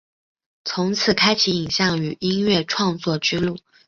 [0.65, 3.57] 从此开启影像与音乐创作之路。